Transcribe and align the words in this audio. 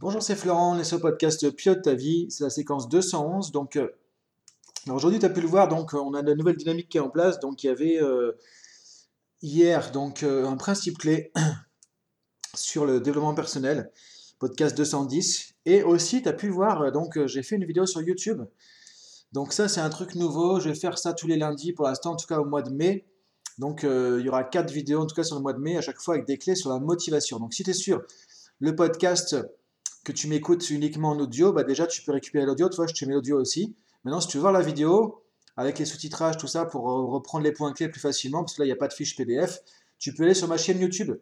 Bonjour, 0.00 0.22
c'est 0.22 0.36
Florent, 0.36 0.76
on 0.76 0.78
est 0.78 0.92
le 0.92 0.98
podcast 1.00 1.50
Pilote 1.50 1.82
ta 1.82 1.92
vie, 1.92 2.28
c'est 2.30 2.44
la 2.44 2.50
séquence 2.50 2.88
211. 2.88 3.50
Donc, 3.50 3.74
euh, 3.74 3.88
aujourd'hui, 4.88 5.18
tu 5.18 5.26
as 5.26 5.28
pu 5.28 5.40
le 5.40 5.48
voir, 5.48 5.66
donc 5.66 5.92
on 5.92 6.14
a 6.14 6.22
de 6.22 6.28
la 6.28 6.36
nouvelle 6.36 6.54
dynamique 6.54 6.88
qui 6.88 6.98
est 6.98 7.00
en 7.00 7.10
place. 7.10 7.40
Donc, 7.40 7.64
il 7.64 7.66
y 7.66 7.70
avait 7.70 8.00
euh, 8.00 8.38
hier 9.42 9.90
donc 9.90 10.22
euh, 10.22 10.46
un 10.46 10.56
principe 10.56 10.98
clé 10.98 11.32
sur 12.54 12.86
le 12.86 13.00
développement 13.00 13.34
personnel, 13.34 13.90
podcast 14.38 14.76
210. 14.76 15.54
Et 15.66 15.82
aussi, 15.82 16.22
tu 16.22 16.28
as 16.28 16.32
pu 16.32 16.48
voir, 16.48 16.92
donc 16.92 17.18
j'ai 17.26 17.42
fait 17.42 17.56
une 17.56 17.64
vidéo 17.64 17.84
sur 17.84 18.00
YouTube. 18.00 18.44
Donc, 19.32 19.52
ça, 19.52 19.66
c'est 19.66 19.80
un 19.80 19.90
truc 19.90 20.14
nouveau. 20.14 20.60
Je 20.60 20.68
vais 20.68 20.76
faire 20.76 20.96
ça 20.96 21.12
tous 21.12 21.26
les 21.26 21.36
lundis 21.36 21.72
pour 21.72 21.86
l'instant, 21.86 22.12
en 22.12 22.16
tout 22.16 22.28
cas 22.28 22.38
au 22.38 22.44
mois 22.44 22.62
de 22.62 22.70
mai. 22.70 23.04
Donc, 23.58 23.80
il 23.82 24.22
y 24.24 24.28
aura 24.28 24.44
quatre 24.44 24.70
vidéos, 24.70 25.00
en 25.00 25.06
tout 25.06 25.16
cas 25.16 25.24
sur 25.24 25.34
le 25.34 25.42
mois 25.42 25.54
de 25.54 25.58
mai, 25.58 25.76
à 25.76 25.80
chaque 25.80 26.00
fois 26.00 26.14
avec 26.14 26.24
des 26.28 26.38
clés 26.38 26.54
sur 26.54 26.70
la 26.70 26.78
motivation. 26.78 27.40
Donc, 27.40 27.52
si 27.52 27.64
tu 27.64 27.70
es 27.70 27.74
sûr, 27.74 28.00
le 28.60 28.76
podcast 28.76 29.36
que 30.08 30.12
tu 30.12 30.26
m'écoutes 30.26 30.70
uniquement 30.70 31.10
en 31.10 31.18
audio, 31.18 31.52
bah 31.52 31.64
déjà 31.64 31.86
tu 31.86 32.02
peux 32.02 32.12
récupérer 32.12 32.46
l'audio. 32.46 32.68
Tu 32.70 32.76
vois, 32.76 32.86
je 32.86 32.94
te 32.94 33.04
mets 33.04 33.12
l'audio 33.12 33.38
aussi. 33.38 33.76
Maintenant, 34.04 34.20
si 34.20 34.28
tu 34.28 34.38
veux 34.38 34.40
voir 34.40 34.52
la 34.52 34.62
vidéo 34.62 35.22
avec 35.56 35.78
les 35.78 35.84
sous-titrages, 35.84 36.38
tout 36.38 36.46
ça, 36.46 36.64
pour 36.64 36.84
reprendre 36.84 37.44
les 37.44 37.52
points 37.52 37.72
clés 37.72 37.88
plus 37.88 38.00
facilement, 38.00 38.42
parce 38.42 38.54
que 38.54 38.62
là, 38.62 38.64
il 38.64 38.68
n'y 38.68 38.72
a 38.72 38.76
pas 38.76 38.88
de 38.88 38.94
fiche 38.94 39.16
PDF, 39.16 39.60
tu 39.98 40.14
peux 40.14 40.22
aller 40.22 40.34
sur 40.34 40.48
ma 40.48 40.56
chaîne 40.56 40.80
YouTube. 40.80 41.14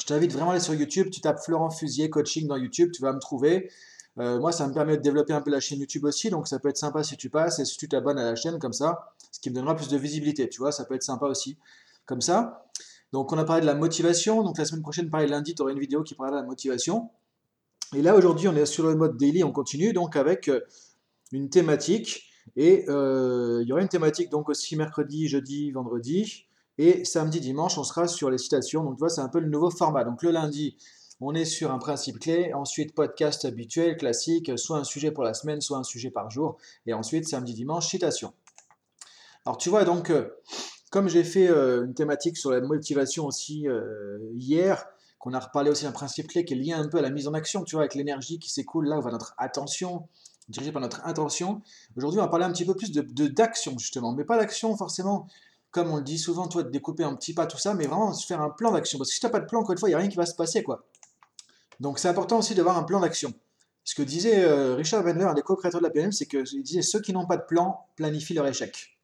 Je 0.00 0.06
t'invite 0.06 0.32
vraiment 0.32 0.50
à 0.50 0.52
aller 0.54 0.62
sur 0.62 0.74
YouTube. 0.74 1.10
Tu 1.10 1.20
tapes 1.20 1.40
Florent 1.44 1.70
Fusier 1.70 2.08
Coaching 2.08 2.46
dans 2.46 2.56
YouTube, 2.56 2.90
tu 2.92 3.02
vas 3.02 3.12
me 3.12 3.18
trouver. 3.18 3.70
Euh, 4.18 4.40
moi, 4.40 4.50
ça 4.52 4.66
me 4.66 4.72
permet 4.72 4.96
de 4.96 5.02
développer 5.02 5.34
un 5.34 5.42
peu 5.42 5.50
la 5.50 5.60
chaîne 5.60 5.78
YouTube 5.78 6.04
aussi, 6.04 6.30
donc 6.30 6.48
ça 6.48 6.58
peut 6.58 6.68
être 6.68 6.78
sympa 6.78 7.02
si 7.04 7.16
tu 7.16 7.28
passes 7.28 7.58
et 7.58 7.64
si 7.64 7.76
tu 7.76 7.88
t'abonnes 7.88 8.18
à 8.18 8.24
la 8.24 8.34
chaîne 8.34 8.58
comme 8.58 8.72
ça, 8.72 9.14
ce 9.30 9.40
qui 9.40 9.50
me 9.50 9.54
donnera 9.54 9.76
plus 9.76 9.88
de 9.88 9.98
visibilité. 9.98 10.48
Tu 10.48 10.58
vois, 10.58 10.72
ça 10.72 10.84
peut 10.84 10.94
être 10.94 11.02
sympa 11.02 11.26
aussi 11.26 11.58
comme 12.06 12.20
ça. 12.20 12.66
Donc, 13.12 13.32
on 13.32 13.38
a 13.38 13.44
parlé 13.44 13.60
de 13.60 13.66
la 13.66 13.74
motivation. 13.74 14.42
Donc, 14.42 14.58
la 14.58 14.64
semaine 14.64 14.82
prochaine, 14.82 15.10
pareil, 15.10 15.28
lundi, 15.28 15.54
tu 15.54 15.62
auras 15.62 15.72
une 15.72 15.80
vidéo 15.80 16.02
qui 16.02 16.14
parlera 16.14 16.38
de 16.38 16.42
la 16.42 16.48
motivation. 16.48 17.10
Et 17.96 18.02
là, 18.02 18.14
aujourd'hui, 18.14 18.46
on 18.46 18.54
est 18.54 18.66
sur 18.66 18.86
le 18.86 18.94
mode 18.94 19.16
daily, 19.16 19.42
on 19.42 19.50
continue 19.50 19.92
donc 19.92 20.14
avec 20.14 20.46
euh, 20.48 20.60
une 21.32 21.50
thématique. 21.50 22.22
Et 22.56 22.84
euh, 22.88 23.60
il 23.62 23.68
y 23.68 23.72
aura 23.72 23.82
une 23.82 23.88
thématique 23.88 24.30
donc 24.30 24.48
aussi 24.48 24.76
mercredi, 24.76 25.26
jeudi, 25.26 25.72
vendredi. 25.72 26.46
Et 26.78 27.04
samedi, 27.04 27.40
dimanche, 27.40 27.78
on 27.78 27.84
sera 27.84 28.06
sur 28.06 28.30
les 28.30 28.38
citations. 28.38 28.84
Donc, 28.84 28.94
tu 28.94 29.00
vois, 29.00 29.08
c'est 29.08 29.20
un 29.20 29.28
peu 29.28 29.40
le 29.40 29.48
nouveau 29.48 29.70
format. 29.70 30.04
Donc, 30.04 30.22
le 30.22 30.30
lundi, 30.30 30.76
on 31.20 31.34
est 31.34 31.44
sur 31.44 31.72
un 31.72 31.78
principe 31.78 32.20
clé. 32.20 32.54
Ensuite, 32.54 32.94
podcast 32.94 33.44
habituel, 33.44 33.96
classique, 33.96 34.56
soit 34.56 34.78
un 34.78 34.84
sujet 34.84 35.10
pour 35.10 35.24
la 35.24 35.34
semaine, 35.34 35.60
soit 35.60 35.78
un 35.78 35.84
sujet 35.84 36.12
par 36.12 36.30
jour. 36.30 36.58
Et 36.86 36.94
ensuite, 36.94 37.28
samedi, 37.28 37.54
dimanche, 37.54 37.88
citation. 37.88 38.32
Alors, 39.44 39.58
tu 39.58 39.68
vois, 39.68 39.84
donc, 39.84 40.10
euh, 40.10 40.28
comme 40.92 41.08
j'ai 41.08 41.24
fait 41.24 41.48
une 41.48 41.94
thématique 41.94 42.36
sur 42.36 42.52
la 42.52 42.60
motivation 42.60 43.26
aussi 43.26 43.66
hier, 44.34 44.86
qu'on 45.20 45.32
a 45.34 45.38
reparlé 45.38 45.70
aussi 45.70 45.84
d'un 45.84 45.92
principe 45.92 46.26
clé 46.26 46.44
qui 46.44 46.54
est 46.54 46.56
lié 46.56 46.72
un 46.72 46.88
peu 46.88 46.98
à 46.98 47.02
la 47.02 47.10
mise 47.10 47.28
en 47.28 47.34
action, 47.34 47.62
tu 47.62 47.76
vois, 47.76 47.82
avec 47.82 47.94
l'énergie 47.94 48.40
qui 48.40 48.50
s'écoule 48.50 48.88
là 48.88 48.98
où 48.98 49.02
va 49.02 49.12
notre 49.12 49.34
attention, 49.38 50.08
dirigée 50.48 50.72
par 50.72 50.82
notre 50.82 51.06
intention. 51.06 51.60
Aujourd'hui, 51.96 52.18
on 52.18 52.22
va 52.24 52.28
parler 52.28 52.46
un 52.46 52.52
petit 52.52 52.64
peu 52.64 52.74
plus 52.74 52.90
de 52.90 53.26
d'action, 53.28 53.78
justement, 53.78 54.12
mais 54.12 54.24
pas 54.24 54.38
d'action 54.38 54.76
forcément, 54.76 55.28
comme 55.70 55.90
on 55.90 55.96
le 55.96 56.02
dit 56.02 56.18
souvent, 56.18 56.48
toi, 56.48 56.62
de 56.62 56.70
découper 56.70 57.04
un 57.04 57.14
petit 57.14 57.34
pas, 57.34 57.46
tout 57.46 57.58
ça, 57.58 57.74
mais 57.74 57.86
vraiment 57.86 58.12
se 58.14 58.26
faire 58.26 58.40
un 58.40 58.50
plan 58.50 58.72
d'action. 58.72 58.98
Parce 58.98 59.10
que 59.10 59.14
si 59.14 59.20
tu 59.20 59.26
n'as 59.26 59.30
pas 59.30 59.40
de 59.40 59.46
plan, 59.46 59.60
encore 59.60 59.72
une 59.72 59.78
fois, 59.78 59.88
il 59.90 59.92
n'y 59.92 59.96
a 59.96 59.98
rien 59.98 60.08
qui 60.08 60.16
va 60.16 60.26
se 60.26 60.34
passer, 60.34 60.62
quoi. 60.62 60.84
Donc 61.80 61.98
c'est 61.98 62.08
important 62.08 62.38
aussi 62.38 62.54
d'avoir 62.54 62.78
un 62.78 62.82
plan 62.82 63.00
d'action. 63.00 63.32
Ce 63.84 63.94
que 63.94 64.02
disait 64.02 64.44
euh, 64.44 64.74
Richard 64.74 65.04
Wendler, 65.04 65.24
un 65.24 65.34
des 65.34 65.42
co-créateurs 65.42 65.80
de 65.80 65.86
la 65.86 65.90
PNL, 65.90 66.12
c'est 66.12 66.26
qu'il 66.26 66.62
disait 66.62 66.82
ceux 66.82 67.00
qui 67.00 67.12
n'ont 67.12 67.26
pas 67.26 67.36
de 67.36 67.44
plan 67.44 67.86
planifient 67.96 68.34
leur 68.34 68.46
échec. 68.46 68.98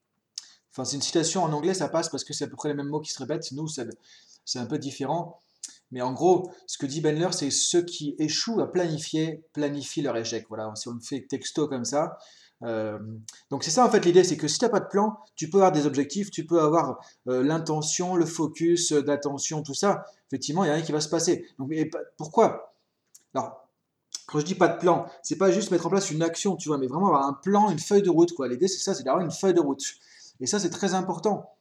Enfin, 0.73 0.85
c'est 0.85 0.97
une 0.97 1.03
citation 1.03 1.43
en 1.43 1.53
anglais, 1.53 1.75
ça 1.75 1.89
passe 1.89 2.09
parce 2.09 2.25
que 2.25 2.35
c'est 2.35 2.45
à 2.45 2.49
peu 2.49 2.57
près 2.57 2.69
les 2.69 2.75
mêmes 2.75 2.89
mots 2.89 3.01
qui 3.01 3.13
se 3.13 3.19
répètent. 3.19 3.51
Nous, 3.53 3.69
c'est 3.69 4.59
un 4.59 4.67
peu 4.67 4.79
différent. 4.79 5.41
Mais 5.93 6.03
en 6.03 6.13
gros, 6.13 6.51
ce 6.67 6.79
que 6.79 6.87
dit 6.87 7.01
Benler, 7.01 7.29
c'est 7.33 7.51
ceux 7.51 7.83
qui 7.83 8.17
échouent 8.19 8.61
à 8.61 8.71
planifier, 8.71 9.45
planifient 9.53 10.03
leur 10.03 10.17
échec. 10.17 10.47
Voilà, 10.49 10.73
si 10.75 10.89
on 10.89 10.93
le 10.93 11.01
fait 11.01 11.27
texto 11.29 11.69
comme 11.69 11.85
ça. 11.85 12.19
Euh, 12.63 12.99
donc 13.51 13.65
c'est 13.65 13.71
ça 13.71 13.85
en 13.85 13.91
fait 13.91 14.03
l'idée, 14.05 14.25
c'est 14.25 14.39
que 14.39 14.49
si 14.49 14.59
tu 14.59 14.65
n'as 14.65 14.71
pas 14.71 14.81
de 14.81 14.89
plan, 14.89 15.19
tu 15.35 15.51
peux 15.51 15.59
avoir 15.59 15.73
des 15.73 15.87
objectifs, 15.87 16.31
tu 16.31 16.47
peux 16.47 16.61
avoir 16.61 16.99
euh, 17.29 17.43
l'intention, 17.43 18.17
le 18.17 18.25
focus 18.25 18.93
euh, 18.93 19.03
d'attention, 19.03 19.63
tout 19.63 19.75
ça. 19.75 20.05
Effectivement, 20.29 20.65
il 20.65 20.69
n'y 20.69 20.73
a 20.73 20.77
rien 20.77 20.85
qui 20.85 20.93
va 20.93 21.01
se 21.01 21.09
passer. 21.09 21.47
Pourquoi? 22.17 22.75
Alors, 23.35 23.69
quand 24.27 24.41
je 24.41 24.45
dis 24.45 24.55
pas 24.55 24.69
de 24.69 24.79
plan, 24.79 25.07
c'est 25.23 25.37
pas 25.37 25.51
juste 25.51 25.71
mettre 25.71 25.87
en 25.87 25.91
place 25.91 26.11
une 26.11 26.23
action, 26.23 26.57
tu 26.57 26.69
vois, 26.69 26.79
mais 26.79 26.87
vraiment 26.87 27.09
avoir 27.09 27.27
un 27.27 27.35
plan, 27.35 27.71
une 27.71 27.79
feuille 27.79 28.03
de 28.03 28.11
route. 28.11 28.33
L'idée 28.49 28.69
c'est 28.69 28.83
ça, 28.83 28.95
c'est 28.95 29.03
d'avoir 29.03 29.23
une 29.23 29.31
feuille 29.31 29.55
de 29.55 29.61
route. 29.61 29.85
Et 30.41 30.47
ça 30.47 30.59
c'est 30.59 30.71
très 30.71 30.95
important. 30.95 31.56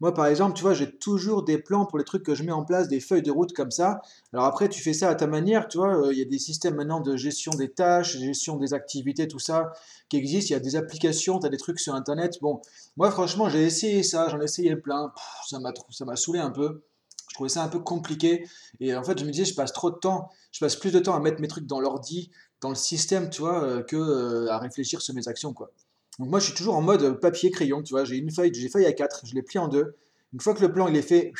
Moi, 0.00 0.12
par 0.12 0.26
exemple, 0.26 0.54
tu 0.54 0.62
vois, 0.62 0.74
j'ai 0.74 0.90
toujours 0.98 1.42
des 1.42 1.56
plans 1.58 1.86
pour 1.86 1.98
les 1.98 2.04
trucs 2.04 2.22
que 2.22 2.34
je 2.34 2.42
mets 2.42 2.52
en 2.52 2.64
place, 2.64 2.88
des 2.88 3.00
feuilles 3.00 3.22
de 3.22 3.30
route 3.30 3.52
comme 3.54 3.70
ça. 3.70 4.00
Alors 4.32 4.44
après, 4.44 4.68
tu 4.68 4.82
fais 4.82 4.92
ça 4.92 5.08
à 5.08 5.14
ta 5.14 5.26
manière, 5.26 5.68
tu 5.68 5.78
vois. 5.78 5.96
Euh, 5.96 6.12
il 6.12 6.18
y 6.18 6.22
a 6.22 6.26
des 6.26 6.38
systèmes 6.38 6.74
maintenant 6.74 7.00
de 7.00 7.16
gestion 7.16 7.50
des 7.52 7.70
tâches, 7.70 8.18
gestion 8.18 8.56
des 8.56 8.74
activités, 8.74 9.26
tout 9.26 9.38
ça, 9.38 9.72
qui 10.10 10.18
existent. 10.18 10.48
Il 10.50 10.52
y 10.52 10.56
a 10.56 10.60
des 10.60 10.76
applications, 10.76 11.38
tu 11.38 11.46
as 11.46 11.50
des 11.50 11.56
trucs 11.56 11.80
sur 11.80 11.94
Internet. 11.94 12.38
Bon, 12.42 12.60
moi, 12.96 13.10
franchement, 13.10 13.48
j'ai 13.48 13.64
essayé 13.64 14.02
ça, 14.02 14.28
j'en 14.28 14.40
ai 14.40 14.44
essayé 14.44 14.76
plein. 14.76 15.12
ça 15.48 15.58
m'a 16.04 16.16
saoulé 16.16 16.40
un 16.40 16.50
peu. 16.50 16.82
Je 17.28 17.34
trouvais 17.34 17.48
ça 17.48 17.62
un 17.62 17.68
peu 17.68 17.80
compliqué. 17.80 18.46
Et 18.80 18.94
en 18.94 19.02
fait, 19.02 19.18
je 19.18 19.24
me 19.24 19.30
disais, 19.30 19.44
je 19.44 19.54
passe 19.54 19.72
trop 19.72 19.90
de 19.90 19.96
temps, 19.96 20.30
je 20.52 20.60
passe 20.60 20.76
plus 20.76 20.92
de 20.92 20.98
temps 20.98 21.14
à 21.14 21.20
mettre 21.20 21.40
mes 21.40 21.48
trucs 21.48 21.66
dans 21.66 21.80
l'ordi, 21.80 22.30
dans 22.60 22.70
le 22.70 22.74
système, 22.74 23.30
tu 23.30 23.42
vois, 23.42 23.62
euh, 23.62 23.82
que 23.82 23.96
euh, 23.96 24.50
à 24.50 24.58
réfléchir 24.58 25.02
sur 25.02 25.14
mes 25.14 25.28
actions, 25.28 25.52
quoi. 25.52 25.70
Donc 26.18 26.28
moi, 26.28 26.40
je 26.40 26.46
suis 26.46 26.54
toujours 26.54 26.76
en 26.76 26.82
mode 26.82 27.20
papier-crayon, 27.20 27.82
tu 27.82 27.92
vois. 27.92 28.04
J'ai 28.04 28.16
une 28.16 28.30
feuille, 28.30 28.52
j'ai 28.54 28.68
feuille 28.68 28.86
à 28.86 28.92
4, 28.92 29.26
je 29.26 29.34
l'ai 29.34 29.42
plié 29.42 29.60
en 29.60 29.68
deux. 29.68 29.96
Une 30.32 30.40
fois 30.40 30.54
que 30.54 30.62
le 30.62 30.72
plan 30.72 30.88
il 30.88 30.96
est 30.96 31.02
fait, 31.02 31.32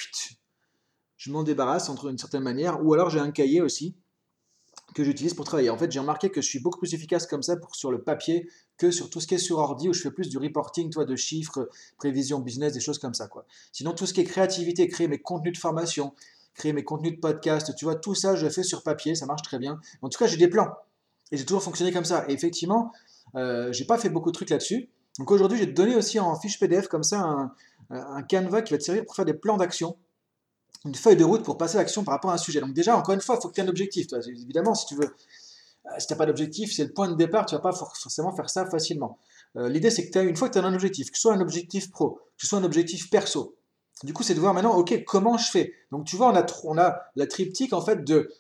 je 1.17 1.31
m'en 1.31 1.43
débarrasse 1.43 1.89
entre 1.89 2.09
une 2.09 2.19
certaine 2.19 2.43
manière. 2.43 2.85
Ou 2.85 2.95
alors 2.95 3.11
j'ai 3.11 3.21
un 3.21 3.31
cahier 3.31 3.63
aussi 3.63 3.97
que 4.95 5.05
j'utilise 5.05 5.35
pour 5.35 5.45
travailler. 5.45 5.71
En 5.71 5.77
fait, 5.77 5.91
j'ai 5.91 5.99
remarqué 5.99 6.31
que 6.31 6.41
je 6.41 6.49
suis 6.49 6.61
beaucoup 6.61 6.79
plus 6.79 6.95
efficace 6.95 7.27
comme 7.27 7.43
ça 7.43 7.57
sur 7.73 7.91
le 7.91 8.03
papier 8.03 8.49
que 8.79 8.91
sur 8.91 9.11
tout 9.11 9.21
ce 9.21 9.27
qui 9.27 9.35
est 9.35 9.39
sur 9.39 9.59
ordi 9.59 9.89
où 9.89 9.93
je 9.93 10.01
fais 10.01 10.11
plus 10.11 10.29
du 10.29 10.39
reporting, 10.39 10.91
toi, 10.91 11.05
de 11.05 11.17
chiffres, 11.17 11.69
prévision 11.99 12.39
business, 12.41 12.73
des 12.73 12.81
choses 12.81 12.99
comme 12.99 13.15
ça, 13.15 13.27
quoi. 13.29 13.47
Sinon, 13.73 13.93
tout 13.93 14.07
ce 14.07 14.15
qui 14.15 14.21
est 14.21 14.25
créativité, 14.25 14.89
créer 14.89 15.09
mes 15.09 15.19
contenus 15.19 15.55
de 15.55 15.59
formation, 15.59 16.15
créer 16.55 16.73
mes 16.73 16.85
contenus 16.85 17.13
de 17.13 17.19
podcast, 17.19 17.75
tu 17.77 17.85
vois, 17.85 17.97
tout 17.97 18.15
ça, 18.15 18.37
je 18.37 18.49
fais 18.49 18.63
sur 18.63 18.83
papier, 18.83 19.15
ça 19.15 19.27
marche 19.27 19.43
très 19.43 19.59
bien. 19.59 19.81
En 20.03 20.09
tout 20.09 20.19
cas, 20.19 20.27
j'ai 20.27 20.37
des 20.37 20.49
plans. 20.49 20.75
Et 21.33 21.37
j'ai 21.37 21.45
toujours 21.45 21.63
fonctionné 21.63 21.93
comme 21.93 22.05
ça. 22.05 22.25
Et 22.29 22.33
effectivement, 22.33 22.93
euh, 23.35 23.73
j'ai 23.73 23.85
pas 23.85 23.99
fait 23.99 24.09
beaucoup 24.09 24.31
de 24.31 24.35
trucs 24.35 24.51
là-dessus. 24.51 24.89
Donc 25.19 25.31
aujourd'hui, 25.31 25.59
j'ai 25.59 25.67
donné 25.67 25.97
aussi 25.97 26.21
en 26.21 26.39
fiche 26.39 26.59
PDF 26.59 26.89
comme 26.89 27.03
ça 27.03 27.21
un, 27.21 27.53
un 27.91 28.23
canevas 28.23 28.63
qui 28.63 28.73
va 28.73 28.79
te 28.79 28.85
servir 28.85 29.05
pour 29.05 29.15
faire 29.15 29.25
des 29.25 29.35
plans 29.35 29.57
d'action, 29.57 29.97
une 30.85 30.95
feuille 30.95 31.17
de 31.17 31.25
route 31.25 31.43
pour 31.43 31.57
passer 31.57 31.79
l'action 31.79 32.05
par 32.05 32.15
rapport 32.15 32.31
à 32.31 32.35
un 32.35 32.39
sujet. 32.39 32.61
Donc 32.61 32.73
déjà, 32.73 32.97
encore 32.97 33.15
une 33.15 33.21
fois, 33.21 33.37
il 33.39 33.43
faut 33.43 33.49
que 33.49 33.55
tu 33.55 33.61
aies 33.61 33.65
un 33.65 33.69
objectif. 33.69 34.07
Évidemment, 34.13 34.75
si 34.75 34.87
tu 34.87 34.95
veux, 34.95 35.05
euh, 35.87 35.91
si 35.99 36.07
tu 36.07 36.13
n'as 36.13 36.19
pas 36.19 36.27
d'objectif, 36.27 36.73
c'est 36.75 36.85
le 36.85 36.93
point 36.93 37.09
de 37.09 37.15
départ, 37.15 37.47
tu 37.47 37.55
vas 37.55 37.61
pas 37.61 37.73
forcément 37.73 38.35
faire 38.35 38.51
ça 38.51 38.67
facilement. 38.67 39.19
Euh, 39.57 39.69
l'idée, 39.69 39.91
c'est 39.91 40.09
que 40.09 40.19
as, 40.19 40.23
une 40.23 40.37
fois 40.37 40.49
que 40.49 40.55
tu 40.55 40.59
as 40.59 40.65
un 40.65 40.75
objectif, 40.75 41.11
que 41.11 41.17
ce 41.17 41.23
soit 41.23 41.35
un 41.35 41.41
objectif 41.41 41.91
pro, 41.91 42.11
que 42.37 42.43
ce 42.43 42.47
soit 42.49 42.59
un 42.59 42.65
objectif 42.65 43.11
perso, 43.11 43.57
du 44.05 44.13
coup, 44.13 44.23
c'est 44.23 44.35
de 44.35 44.41
voir 44.41 44.53
maintenant, 44.53 44.77
ok, 44.77 45.05
comment 45.07 45.39
je 45.39 45.51
fais? 45.51 45.73
Donc 45.91 46.05
tu 46.05 46.17
vois, 46.17 46.31
on 46.31 46.37
a, 46.37 46.45
on 46.65 46.77
a 46.77 47.01
la 47.17 47.27
triptyque 47.27 47.73
en 47.73 47.81
fait 47.81 48.05
de 48.05 48.31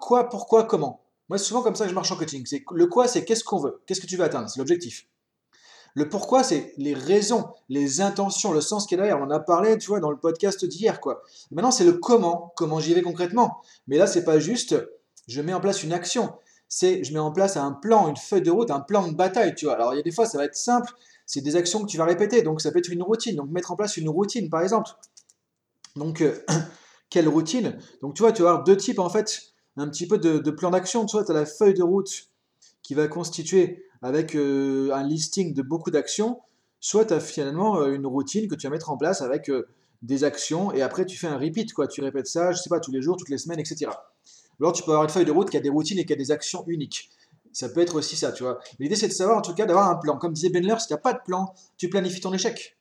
quoi, 0.00 0.28
pourquoi, 0.28 0.64
comment. 0.64 1.03
Moi, 1.28 1.38
c'est 1.38 1.44
souvent 1.44 1.62
comme 1.62 1.74
ça 1.74 1.84
que 1.84 1.90
je 1.90 1.94
marche 1.94 2.12
en 2.12 2.16
coaching. 2.16 2.44
C'est 2.46 2.64
le 2.72 2.86
quoi, 2.86 3.08
c'est 3.08 3.24
qu'est-ce 3.24 3.44
qu'on 3.44 3.58
veut, 3.58 3.82
qu'est-ce 3.86 4.00
que 4.00 4.06
tu 4.06 4.16
veux 4.16 4.24
atteindre, 4.24 4.48
c'est 4.48 4.58
l'objectif. 4.58 5.06
Le 5.96 6.08
pourquoi, 6.08 6.42
c'est 6.42 6.74
les 6.76 6.92
raisons, 6.92 7.48
les 7.68 8.00
intentions, 8.00 8.52
le 8.52 8.60
sens 8.60 8.86
qui 8.86 8.94
est 8.94 8.96
derrière. 8.96 9.20
On 9.20 9.24
en 9.24 9.30
a 9.30 9.38
parlé, 9.38 9.78
tu 9.78 9.86
vois, 9.86 10.00
dans 10.00 10.10
le 10.10 10.18
podcast 10.18 10.64
d'hier, 10.64 11.00
quoi. 11.00 11.22
Maintenant, 11.52 11.70
c'est 11.70 11.84
le 11.84 11.92
comment, 11.92 12.52
comment 12.56 12.80
j'y 12.80 12.94
vais 12.94 13.02
concrètement. 13.02 13.62
Mais 13.86 13.96
là, 13.96 14.08
c'est 14.08 14.24
pas 14.24 14.40
juste, 14.40 14.74
je 15.28 15.40
mets 15.40 15.54
en 15.54 15.60
place 15.60 15.84
une 15.84 15.92
action. 15.92 16.34
C'est, 16.68 17.04
je 17.04 17.12
mets 17.12 17.20
en 17.20 17.30
place 17.30 17.56
un 17.56 17.70
plan, 17.70 18.08
une 18.08 18.16
feuille 18.16 18.42
de 18.42 18.50
route, 18.50 18.72
un 18.72 18.80
plan 18.80 19.06
de 19.06 19.14
bataille, 19.14 19.54
tu 19.54 19.66
vois. 19.66 19.74
Alors, 19.74 19.94
il 19.94 19.98
y 19.98 20.00
a 20.00 20.02
des 20.02 20.10
fois, 20.10 20.26
ça 20.26 20.36
va 20.36 20.44
être 20.44 20.56
simple. 20.56 20.92
C'est 21.26 21.40
des 21.40 21.54
actions 21.54 21.80
que 21.82 21.86
tu 21.86 21.96
vas 21.96 22.04
répéter. 22.04 22.42
Donc, 22.42 22.60
ça 22.60 22.72
peut 22.72 22.80
être 22.80 22.90
une 22.90 23.02
routine. 23.02 23.36
Donc, 23.36 23.50
mettre 23.50 23.70
en 23.70 23.76
place 23.76 23.96
une 23.96 24.08
routine, 24.08 24.50
par 24.50 24.62
exemple. 24.62 24.90
Donc, 25.94 26.22
euh, 26.22 26.44
quelle 27.08 27.28
routine? 27.28 27.78
Donc, 28.02 28.14
tu 28.14 28.22
vois, 28.22 28.32
tu 28.32 28.42
vas 28.42 28.48
avoir 28.48 28.64
deux 28.64 28.76
types, 28.76 28.98
en 28.98 29.08
fait, 29.08 29.53
un 29.76 29.88
petit 29.88 30.06
peu 30.06 30.18
de, 30.18 30.50
plan 30.50 30.70
d'action. 30.70 31.06
Tu 31.06 31.16
vois, 31.16 31.24
tu 31.24 31.30
as 31.30 31.34
la 31.34 31.46
feuille 31.46 31.74
de 31.74 31.82
route 31.82 32.28
qui 32.82 32.94
va 32.94 33.08
constituer 33.08 33.84
avec 34.02 34.34
euh, 34.34 34.92
un 34.92 35.02
listing 35.02 35.54
de 35.54 35.62
beaucoup 35.62 35.90
d'actions, 35.90 36.40
soit 36.80 37.06
tu 37.06 37.14
as 37.14 37.20
finalement 37.20 37.80
euh, 37.80 37.94
une 37.94 38.06
routine 38.06 38.48
que 38.48 38.54
tu 38.54 38.66
vas 38.66 38.70
mettre 38.70 38.90
en 38.90 38.98
place 38.98 39.22
avec 39.22 39.48
euh, 39.48 39.66
des 40.02 40.24
actions 40.24 40.70
et 40.72 40.82
après 40.82 41.06
tu 41.06 41.16
fais 41.16 41.26
un 41.26 41.38
repeat, 41.38 41.72
quoi. 41.72 41.88
tu 41.88 42.02
répètes 42.02 42.26
ça, 42.26 42.52
je 42.52 42.58
sais 42.58 42.68
pas, 42.68 42.80
tous 42.80 42.92
les 42.92 43.00
jours, 43.00 43.16
toutes 43.16 43.30
les 43.30 43.38
semaines, 43.38 43.60
etc. 43.60 43.90
Alors 44.60 44.72
tu 44.72 44.82
peux 44.82 44.90
avoir 44.90 45.04
une 45.04 45.10
feuille 45.10 45.24
de 45.24 45.32
route 45.32 45.48
qui 45.48 45.56
a 45.56 45.60
des 45.60 45.70
routines 45.70 45.98
et 45.98 46.04
qui 46.04 46.12
a 46.12 46.16
des 46.16 46.30
actions 46.30 46.64
uniques. 46.66 47.10
Ça 47.52 47.70
peut 47.70 47.80
être 47.80 47.94
aussi 47.94 48.16
ça, 48.16 48.32
tu 48.32 48.42
vois. 48.42 48.58
L'idée 48.78 48.96
c'est 48.96 49.08
de 49.08 49.12
savoir 49.12 49.38
en 49.38 49.42
tout 49.42 49.54
cas 49.54 49.64
d'avoir 49.64 49.88
un 49.88 49.94
plan. 49.94 50.18
Comme 50.18 50.34
disait 50.34 50.50
Benler, 50.50 50.74
si 50.78 50.88
tu 50.88 50.92
n'as 50.92 50.98
pas 50.98 51.14
de 51.14 51.20
plan, 51.24 51.54
tu 51.78 51.88
planifies 51.88 52.20
ton 52.20 52.34
échec. 52.34 52.76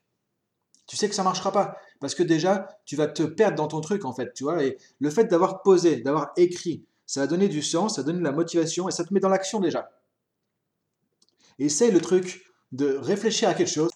Tu 0.87 0.97
sais 0.97 1.09
que 1.09 1.15
ça 1.15 1.23
marchera 1.23 1.51
pas. 1.51 1.77
Parce 1.99 2.15
que 2.15 2.23
déjà, 2.23 2.67
tu 2.85 2.95
vas 2.95 3.07
te 3.07 3.23
perdre 3.23 3.55
dans 3.55 3.67
ton 3.67 3.81
truc, 3.81 4.05
en 4.05 4.13
fait, 4.13 4.33
tu 4.33 4.43
vois. 4.43 4.63
Et 4.63 4.77
le 4.99 5.09
fait 5.09 5.25
d'avoir 5.25 5.61
posé, 5.61 5.97
d'avoir 5.97 6.31
écrit, 6.35 6.85
ça 7.05 7.21
va 7.21 7.27
donner 7.27 7.47
du 7.47 7.61
sens, 7.61 7.95
ça 7.95 8.01
va 8.01 8.07
donner 8.07 8.19
de 8.19 8.23
la 8.23 8.31
motivation 8.31 8.89
et 8.89 8.91
ça 8.91 9.03
te 9.03 9.13
met 9.13 9.19
dans 9.19 9.29
l'action 9.29 9.59
déjà. 9.59 9.89
Essaye 11.59 11.91
le 11.91 12.01
truc 12.01 12.43
de 12.71 12.97
réfléchir 12.97 13.49
à 13.49 13.53
quelque 13.53 13.71
chose, 13.71 13.91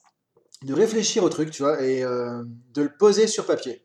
de 0.63 0.73
réfléchir 0.73 1.23
au 1.23 1.29
truc, 1.29 1.51
tu 1.51 1.63
vois, 1.63 1.81
et 1.81 2.03
euh, 2.03 2.43
de 2.73 2.83
le 2.83 2.95
poser 2.97 3.27
sur 3.27 3.45
papier. 3.45 3.83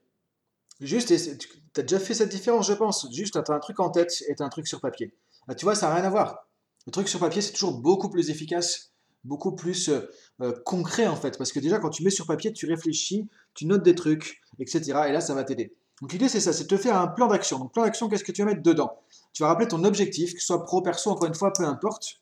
Juste, 0.80 1.08
tu 1.08 1.80
as 1.80 1.82
déjà 1.82 1.98
fait 1.98 2.14
cette 2.14 2.28
différence, 2.28 2.66
je 2.68 2.74
pense. 2.74 3.06
Juste, 3.12 3.42
tu 3.42 3.52
as 3.52 3.54
un 3.54 3.60
truc 3.60 3.80
en 3.80 3.90
tête 3.90 4.22
et 4.28 4.34
tu 4.34 4.42
as 4.42 4.46
un 4.46 4.50
truc 4.50 4.66
sur 4.66 4.80
papier. 4.80 5.14
Bah, 5.46 5.54
tu 5.54 5.64
vois, 5.64 5.74
ça 5.74 5.88
n'a 5.88 5.94
rien 5.94 6.04
à 6.04 6.10
voir. 6.10 6.48
Le 6.86 6.92
truc 6.92 7.08
sur 7.08 7.20
papier, 7.20 7.40
c'est 7.40 7.52
toujours 7.52 7.80
beaucoup 7.80 8.10
plus 8.10 8.30
efficace, 8.30 8.91
beaucoup 9.24 9.52
plus 9.52 9.88
euh, 9.88 10.00
euh, 10.40 10.52
concret 10.64 11.06
en 11.06 11.16
fait. 11.16 11.38
Parce 11.38 11.52
que 11.52 11.60
déjà, 11.60 11.78
quand 11.78 11.90
tu 11.90 12.02
mets 12.02 12.10
sur 12.10 12.26
papier, 12.26 12.52
tu 12.52 12.66
réfléchis, 12.66 13.28
tu 13.54 13.66
notes 13.66 13.82
des 13.82 13.94
trucs, 13.94 14.40
etc. 14.58 14.82
Et 15.08 15.12
là, 15.12 15.20
ça 15.20 15.34
va 15.34 15.44
t'aider. 15.44 15.74
Donc 16.00 16.12
l'idée, 16.12 16.28
c'est 16.28 16.40
ça, 16.40 16.52
c'est 16.52 16.64
de 16.64 16.68
te 16.68 16.76
faire 16.76 16.96
un 16.96 17.06
plan 17.06 17.28
d'action. 17.28 17.58
Donc 17.58 17.72
plan 17.72 17.84
d'action, 17.84 18.08
qu'est-ce 18.08 18.24
que 18.24 18.32
tu 18.32 18.42
vas 18.42 18.50
mettre 18.50 18.62
dedans? 18.62 18.98
Tu 19.32 19.42
vas 19.42 19.48
rappeler 19.48 19.68
ton 19.68 19.84
objectif, 19.84 20.34
que 20.34 20.40
ce 20.40 20.46
soit 20.46 20.62
pro, 20.64 20.82
perso, 20.82 21.10
encore 21.10 21.28
une 21.28 21.34
fois, 21.34 21.52
peu 21.52 21.64
importe. 21.64 22.20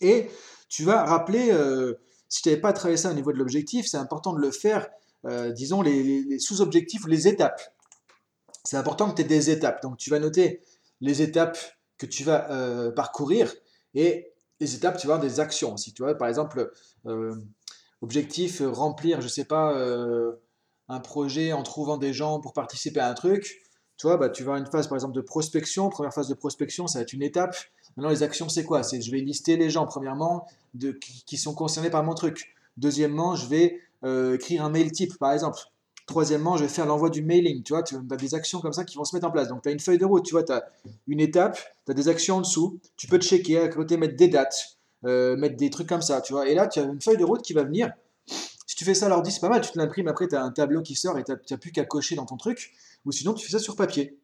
Et 0.00 0.30
tu 0.68 0.84
vas 0.84 1.04
rappeler, 1.04 1.50
euh, 1.50 1.94
si 2.28 2.42
tu 2.42 2.48
n'avais 2.48 2.60
pas 2.60 2.72
travaillé 2.72 2.96
ça 2.96 3.10
au 3.10 3.14
niveau 3.14 3.32
de 3.32 3.38
l'objectif, 3.38 3.86
c'est 3.86 3.98
important 3.98 4.32
de 4.32 4.40
le 4.40 4.50
faire, 4.50 4.88
disons, 5.54 5.82
les, 5.82 6.38
sous-objectifs 6.38 7.04
ou 7.04 7.08
les 7.08 7.28
étapes. 7.28 7.60
C'est 8.64 8.76
important 8.76 9.10
que 9.10 9.16
tu 9.16 9.22
aies 9.22 9.26
des 9.26 9.50
étapes. 9.50 9.82
Donc 9.82 9.98
tu 9.98 10.08
vas 10.08 10.18
noter 10.18 10.62
les 11.00 11.20
étapes 11.20 11.58
que 11.98 12.06
tu 12.06 12.24
vas 12.24 12.92
parcourir 12.92 13.52
et 13.94 14.32
les 14.60 14.74
étapes, 14.74 14.98
tu 14.98 15.06
avoir 15.06 15.20
des 15.20 15.40
actions 15.40 15.74
aussi. 15.74 15.92
Tu 15.92 16.02
vois, 16.02 16.14
par 16.14 16.28
exemple, 16.28 16.72
euh, 17.06 17.34
objectif, 18.02 18.60
euh, 18.60 18.70
remplir, 18.70 19.20
je 19.20 19.28
sais 19.28 19.44
pas, 19.44 19.76
euh, 19.76 20.32
un 20.88 21.00
projet 21.00 21.52
en 21.52 21.62
trouvant 21.62 21.96
des 21.96 22.12
gens 22.12 22.40
pour 22.40 22.52
participer 22.52 23.00
à 23.00 23.08
un 23.08 23.14
truc. 23.14 23.62
Tu 23.96 24.06
vois, 24.06 24.16
bah, 24.16 24.28
tu 24.28 24.44
vas 24.44 24.58
une 24.58 24.66
phase, 24.66 24.86
par 24.88 24.96
exemple, 24.96 25.14
de 25.14 25.20
prospection. 25.20 25.88
Première 25.90 26.14
phase 26.14 26.28
de 26.28 26.34
prospection, 26.34 26.86
ça 26.86 26.98
va 26.98 27.02
être 27.02 27.12
une 27.12 27.22
étape. 27.22 27.56
Maintenant, 27.96 28.10
les 28.10 28.22
actions, 28.22 28.48
c'est 28.48 28.64
quoi? 28.64 28.82
C'est 28.82 29.00
je 29.00 29.10
vais 29.10 29.18
lister 29.18 29.56
les 29.56 29.70
gens, 29.70 29.86
premièrement, 29.86 30.46
qui, 31.26 31.36
sont 31.36 31.54
concernés 31.54 31.90
par 31.90 32.04
mon 32.04 32.14
truc. 32.14 32.54
Deuxièmement, 32.76 33.34
je 33.34 33.48
vais 33.48 33.80
écrire 34.34 34.64
un 34.64 34.70
mail 34.70 34.92
type, 34.92 35.18
par 35.18 35.32
exemple. 35.32 35.58
Troisièmement, 36.08 36.56
je 36.56 36.62
vais 36.62 36.70
faire 36.70 36.86
l'envoi 36.86 37.10
du 37.10 37.22
mailing. 37.22 37.62
Tu 37.62 37.74
vois, 37.74 37.82
tu 37.82 37.94
as 37.94 38.16
des 38.16 38.34
actions 38.34 38.60
comme 38.60 38.72
ça 38.72 38.84
qui 38.84 38.96
vont 38.96 39.04
se 39.04 39.14
mettre 39.14 39.28
en 39.28 39.30
place. 39.30 39.48
Donc, 39.48 39.60
tu 39.62 39.68
as 39.68 39.72
une 39.72 39.78
feuille 39.78 39.98
de 39.98 40.06
route. 40.06 40.24
Tu 40.24 40.32
vois, 40.32 40.42
tu 40.42 40.52
as 40.52 40.64
une 41.06 41.20
étape, 41.20 41.58
tu 41.84 41.92
as 41.92 41.94
des 41.94 42.08
actions 42.08 42.36
en 42.36 42.40
dessous. 42.40 42.80
Tu 42.96 43.06
peux 43.06 43.18
checker 43.18 43.58
à 43.58 43.68
côté, 43.68 43.98
mettre 43.98 44.16
des 44.16 44.28
dates, 44.28 44.78
euh, 45.04 45.36
mettre 45.36 45.56
des 45.56 45.68
trucs 45.68 45.86
comme 45.86 46.00
ça. 46.00 46.22
Tu 46.22 46.32
vois, 46.32 46.48
et 46.48 46.54
là, 46.54 46.66
tu 46.66 46.80
as 46.80 46.84
une 46.84 47.02
feuille 47.02 47.18
de 47.18 47.24
route 47.24 47.42
qui 47.42 47.52
va 47.52 47.62
venir. 47.62 47.92
Si 48.26 48.74
tu 48.74 48.86
fais 48.86 48.94
ça 48.94 49.04
à 49.04 49.08
l'ordi, 49.10 49.30
c'est 49.30 49.40
pas 49.40 49.50
mal. 49.50 49.60
Tu 49.60 49.70
te 49.70 49.78
l'imprimes. 49.78 50.08
Après, 50.08 50.26
tu 50.26 50.34
as 50.34 50.42
un 50.42 50.50
tableau 50.50 50.80
qui 50.80 50.94
sort 50.94 51.18
et 51.18 51.24
tu 51.24 51.32
n'as 51.32 51.58
plus 51.58 51.72
qu'à 51.72 51.84
cocher 51.84 52.14
dans 52.14 52.24
ton 52.24 52.38
truc. 52.38 52.72
Ou 53.04 53.12
sinon, 53.12 53.34
tu 53.34 53.44
fais 53.44 53.52
ça 53.52 53.58
sur 53.58 53.76
papier. 53.76 54.18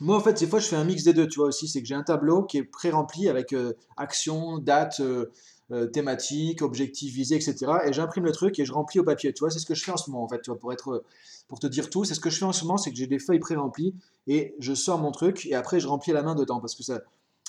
Moi, 0.00 0.16
en 0.16 0.20
fait, 0.20 0.38
des 0.38 0.46
fois, 0.46 0.58
je 0.58 0.66
fais 0.66 0.76
un 0.76 0.84
mix 0.84 1.04
des 1.04 1.14
deux. 1.14 1.26
Tu 1.26 1.38
vois 1.38 1.48
aussi, 1.48 1.66
c'est 1.66 1.80
que 1.80 1.88
j'ai 1.88 1.94
un 1.94 2.02
tableau 2.02 2.42
qui 2.42 2.58
est 2.58 2.62
pré-rempli 2.62 3.30
avec 3.30 3.54
euh, 3.54 3.72
actions, 3.96 4.58
dates. 4.58 5.00
Euh, 5.00 5.30
euh, 5.72 5.86
thématique, 5.86 6.62
objectif 6.62 7.14
visé, 7.14 7.36
etc. 7.36 7.72
Et 7.86 7.92
j'imprime 7.92 8.24
le 8.24 8.32
truc 8.32 8.58
et 8.58 8.64
je 8.64 8.72
remplis 8.72 9.00
au 9.00 9.04
papier. 9.04 9.32
Tu 9.32 9.40
vois, 9.40 9.50
c'est 9.50 9.58
ce 9.58 9.66
que 9.66 9.74
je 9.74 9.84
fais 9.84 9.92
en 9.92 9.96
ce 9.96 10.10
moment, 10.10 10.24
en 10.24 10.28
fait. 10.28 10.40
Tu 10.42 10.50
vois, 10.50 10.58
pour, 10.58 10.72
être, 10.72 11.04
pour 11.48 11.58
te 11.58 11.66
dire 11.66 11.90
tout, 11.90 12.04
c'est 12.04 12.14
ce 12.14 12.20
que 12.20 12.30
je 12.30 12.38
fais 12.38 12.44
en 12.44 12.52
ce 12.52 12.64
moment, 12.64 12.76
c'est 12.76 12.90
que 12.90 12.96
j'ai 12.96 13.06
des 13.06 13.18
feuilles 13.18 13.38
pré-remplies 13.38 13.94
et 14.26 14.54
je 14.58 14.74
sors 14.74 14.98
mon 14.98 15.12
truc 15.12 15.46
et 15.46 15.54
après 15.54 15.80
je 15.80 15.88
remplis 15.88 16.12
la 16.12 16.22
main 16.22 16.34
dedans 16.34 16.60
parce 16.60 16.74
que 16.74 16.82
ça, 16.82 17.00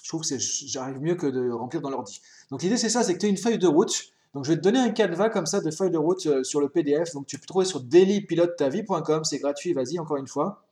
je 0.03 0.09
trouve 0.09 0.21
que 0.21 0.35
j'arrive 0.38 1.00
mieux 1.00 1.15
que 1.15 1.27
de 1.27 1.51
remplir 1.51 1.81
dans 1.81 1.89
l'ordi. 1.89 2.21
Donc 2.50 2.63
l'idée, 2.63 2.77
c'est 2.77 2.89
ça, 2.89 3.03
c'est 3.03 3.13
que 3.13 3.19
tu 3.19 3.25
as 3.25 3.29
une 3.29 3.38
feuille 3.38 3.59
de 3.59 3.68
route. 3.68 4.12
Donc 4.33 4.45
je 4.45 4.51
vais 4.51 4.57
te 4.57 4.62
donner 4.62 4.79
un 4.79 4.89
canevas 4.89 5.29
comme 5.29 5.45
ça 5.45 5.59
de 5.62 5.71
feuille 5.71 5.91
de 5.91 5.97
route 5.97 6.25
euh, 6.25 6.44
sur 6.44 6.62
le 6.62 6.69
PDF. 6.69 7.13
Donc 7.13 7.27
tu 7.27 7.38
peux 7.38 7.45
trouver 7.45 7.65
sur 7.65 7.81
dailypilotetavie.com, 7.81 9.24
c'est 9.24 9.39
gratuit, 9.39 9.74
vas-y 9.74 10.00
encore 10.00 10.17
une 10.17 10.27
fois, 10.27 10.63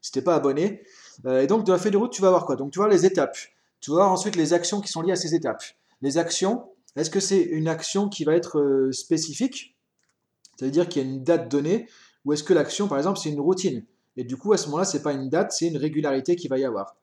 si 0.00 0.12
t'es 0.12 0.22
pas 0.22 0.34
abonné. 0.34 0.82
Euh, 1.26 1.42
et 1.42 1.46
donc 1.46 1.64
de 1.64 1.72
la 1.72 1.78
feuille 1.78 1.92
de 1.92 1.96
route, 1.96 2.12
tu 2.12 2.22
vas 2.22 2.30
voir 2.30 2.46
quoi? 2.46 2.56
Donc 2.56 2.72
tu 2.72 2.78
voir 2.78 2.88
les 2.88 3.04
étapes. 3.04 3.36
Tu 3.80 3.90
voir 3.90 4.10
ensuite 4.10 4.36
les 4.36 4.52
actions 4.52 4.80
qui 4.80 4.88
sont 4.88 5.02
liées 5.02 5.12
à 5.12 5.16
ces 5.16 5.34
étapes. 5.34 5.62
Les 6.00 6.16
actions, 6.16 6.64
est-ce 6.96 7.10
que 7.10 7.20
c'est 7.20 7.40
une 7.40 7.68
action 7.68 8.08
qui 8.08 8.24
va 8.24 8.34
être 8.34 8.58
euh, 8.58 8.92
spécifique? 8.92 9.76
Ça 10.58 10.66
veut 10.66 10.70
dire 10.70 10.88
qu'il 10.88 11.02
y 11.02 11.04
a 11.04 11.08
une 11.08 11.24
date 11.24 11.50
donnée 11.50 11.88
Ou 12.24 12.32
est-ce 12.32 12.44
que 12.44 12.52
l'action, 12.52 12.88
par 12.88 12.98
exemple, 12.98 13.18
c'est 13.18 13.30
une 13.30 13.40
routine? 13.40 13.84
Et 14.16 14.24
du 14.24 14.36
coup, 14.36 14.52
à 14.52 14.58
ce 14.58 14.66
moment-là, 14.66 14.84
ce 14.84 14.96
n'est 14.96 15.02
pas 15.02 15.12
une 15.12 15.30
date, 15.30 15.52
c'est 15.52 15.68
une 15.68 15.78
régularité 15.78 16.36
qui 16.36 16.48
va 16.48 16.58
y 16.58 16.64
avoir. 16.64 16.96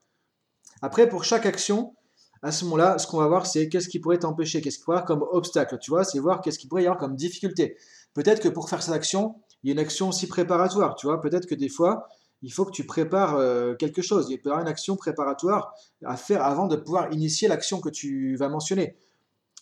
Après, 0.82 1.10
pour 1.10 1.24
chaque 1.24 1.46
action, 1.46 1.96
à 2.42 2.52
ce 2.52 2.64
moment-là, 2.66 2.98
ce 2.98 3.08
qu'on 3.08 3.18
va 3.18 3.28
voir, 3.28 3.46
c'est 3.46 3.68
qu'est-ce 3.68 3.90
qui 3.90 4.00
pourrait 4.00 4.20
t'empêcher, 4.20 4.62
qu'est-ce 4.62 4.78
qui 4.78 4.84
pourrait 4.84 4.98
y 4.98 5.02
avoir 5.02 5.08
comme 5.08 5.28
obstacle, 5.32 5.78
tu 5.80 5.92
vois, 5.92 6.04
c'est 6.04 6.20
voir 6.20 6.42
qu'est-ce 6.42 6.60
qui 6.60 6.68
pourrait 6.68 6.84
y 6.84 6.86
avoir 6.86 7.00
comme 7.00 7.16
difficulté. 7.16 7.76
Peut-être 8.14 8.42
que 8.42 8.48
pour 8.48 8.70
faire 8.70 8.82
cette 8.82 8.94
action, 8.94 9.36
il 9.64 9.70
y 9.70 9.72
a 9.72 9.74
une 9.74 9.80
action 9.80 10.10
aussi 10.10 10.28
préparatoire, 10.28 10.96
tu 10.96 11.08
vois, 11.08 11.20
peut-être 11.20 11.48
que 11.48 11.56
des 11.56 11.68
fois, 11.68 12.08
il 12.42 12.54
faut 12.54 12.64
que 12.64 12.72
tu 12.72 12.86
prépares 12.86 13.36
euh, 13.36 13.76
quelque 13.76 14.02
chose, 14.02 14.28
il 14.30 14.40
peut 14.40 14.50
y 14.50 14.52
avoir 14.52 14.62
une 14.62 14.70
action 14.70 14.96
préparatoire 14.96 15.74
à 16.06 16.16
faire 16.16 16.44
avant 16.44 16.68
de 16.68 16.78
pouvoir 16.78 17.12
initier 17.12 17.50
l'action 17.50 17.82
que 17.82 17.90
tu 17.90 18.38
vas 18.38 18.48
mentionner. 18.48 18.96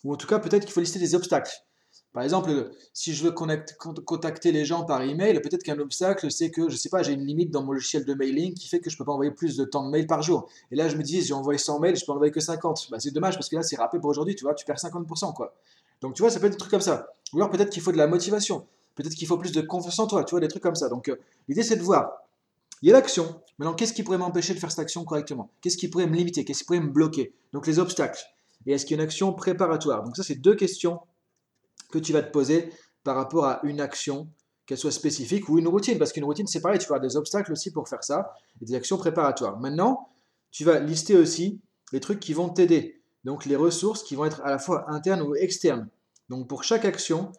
Ou 0.07 0.13
en 0.13 0.15
tout 0.15 0.25
cas, 0.25 0.39
peut-être 0.39 0.63
qu'il 0.63 0.71
faut 0.71 0.80
lister 0.80 1.00
des 1.00 1.15
obstacles. 1.15 1.51
Par 2.13 2.24
exemple, 2.24 2.71
si 2.94 3.13
je 3.13 3.25
veux 3.25 3.31
contacter 3.31 4.54
les 4.54 4.63
gens 4.63 4.86
par 4.86 5.01
email, 5.01 5.42
peut-être 5.42 5.63
qu'un 5.63 5.77
obstacle, 5.80 6.31
c'est 6.31 6.50
que, 6.50 6.69
je 6.69 6.75
ne 6.75 6.77
sais 6.77 6.88
pas, 6.88 7.04
j'ai 7.04 7.12
une 7.12 7.25
limite 7.25 7.51
dans 7.51 7.62
mon 7.62 7.74
logiciel 7.74 8.06
de 8.06 8.13
mailing 8.13 8.54
qui 8.54 8.69
fait 8.69 8.80
que 8.80 8.89
je 8.89 8.95
ne 8.95 9.00
peux 9.00 9.04
pas 9.04 9.12
envoyer 9.12 9.31
plus 9.31 9.57
de 9.57 9.65
temps 9.65 9.86
de 9.86 9.89
mails 9.89 10.07
par 10.07 10.21
jour. 10.21 10.48
Et 10.71 10.77
là, 10.77 10.88
je 10.88 10.95
me 10.95 11.04
dis, 11.04 11.21
j'ai 11.21 11.33
envoyé 11.33 11.59
100 11.59 11.81
mails, 11.81 11.98
je 11.98 12.06
peux 12.06 12.13
en 12.13 12.15
envoyer 12.15 12.31
que 12.31 12.39
50. 12.39 12.88
Bah, 12.89 13.01
c'est 13.01 13.12
dommage 13.12 13.36
parce 13.36 13.50
que 13.50 13.57
là, 13.57 13.63
c'est 13.63 13.75
rappelé 13.75 14.00
pour 14.00 14.09
aujourd'hui, 14.09 14.33
tu 14.33 14.45
vois, 14.45 14.54
tu 14.54 14.63
perds 14.63 14.77
50%, 14.77 15.33
quoi. 15.33 15.54
Donc, 16.00 16.13
tu 16.13 16.21
vois, 16.21 16.31
ça 16.31 16.39
peut 16.39 16.45
être 16.45 16.54
des 16.54 16.57
trucs 16.57 16.71
comme 16.71 16.80
ça. 16.80 17.09
Ou 17.33 17.38
alors, 17.38 17.50
peut-être 17.50 17.69
qu'il 17.69 17.81
faut 17.81 17.92
de 17.92 17.98
la 17.98 18.07
motivation. 18.07 18.65
Peut-être 18.95 19.13
qu'il 19.13 19.27
faut 19.27 19.38
plus 19.38 19.51
de 19.51 19.59
confiance 19.59 20.00
en 20.00 20.07
toi, 20.07 20.24
tu 20.24 20.31
vois, 20.31 20.39
des 20.39 20.48
trucs 20.48 20.63
comme 20.63 20.75
ça. 20.75 20.88
Donc, 20.88 21.09
euh, 21.09 21.18
l'idée, 21.50 21.63
c'est 21.63 21.75
de 21.75 21.83
voir. 21.83 22.13
Il 22.81 22.88
y 22.88 22.92
a 22.92 22.94
l'action. 22.94 23.42
Maintenant, 23.57 23.74
qu'est-ce 23.74 23.92
qui 23.92 24.04
pourrait 24.04 24.18
m'empêcher 24.18 24.54
de 24.54 24.59
faire 24.59 24.71
cette 24.71 24.80
action 24.80 25.04
correctement? 25.04 25.50
Qu'est-ce 25.59 25.75
qui 25.75 25.89
pourrait 25.89 26.07
me 26.07 26.15
limiter? 26.15 26.45
Qu'est-ce 26.45 26.59
qui 26.59 26.65
pourrait 26.65 26.80
me 26.80 26.89
bloquer? 26.89 27.33
Donc, 27.51 27.68
les 27.68 27.80
obstacles 27.80 28.24
et 28.65 28.74
est-ce 28.74 28.86
qu'il 28.86 28.98
y 28.98 29.00
a 29.00 29.01
une 29.01 29.07
action 29.07 29.33
préparatoire? 29.33 30.04
Donc 30.04 30.18
ça, 30.18 30.24
c'est 30.24 30.36
deux 30.36 30.56
questions 30.56 31.00
que 31.92 32.00
tu 32.00 32.13
vas 32.13 32.21
te 32.21 32.31
poser 32.31 32.71
par 33.04 33.15
rapport 33.15 33.45
à 33.45 33.62
une 33.63 33.80
action, 33.80 34.27
qu'elle 34.65 34.77
soit 34.77 34.92
spécifique 34.92 35.48
ou 35.48 35.59
une 35.59 35.68
routine, 35.68 35.98
parce 35.98 36.12
qu'une 36.12 36.25
routine, 36.25 36.48
c'est 36.48 36.59
pareil, 36.59 36.80
tu 36.80 36.88
vas 36.88 36.95
avoir 36.95 37.09
des 37.09 37.15
obstacles 37.15 37.54
aussi 37.54 37.71
pour 37.71 37.88
faire 37.88 38.04
ça, 38.04 38.33
et 38.62 38.65
des 38.65 38.75
actions 38.75 38.98
préparatoires. 38.98 39.57
Maintenant, 39.59 40.09
tu 40.51 40.65
vas 40.65 40.80
lister 40.80 41.15
aussi 41.15 41.62
les 41.94 42.01
trucs 42.01 42.19
qui 42.19 42.33
vont 42.33 42.50
t'aider, 42.50 43.01
donc 43.24 43.45
les 43.45 43.56
ressources 43.56 44.04
qui 44.04 44.15
vont 44.15 44.25
être 44.25 44.42
à 44.44 44.50
la 44.50 44.59
fois 44.59 44.92
internes 44.92 45.21
ou 45.21 45.36
externes. 45.36 45.88
Donc 46.27 46.50
pour 46.50 46.65
chaque 46.65 46.83
action 46.83 47.31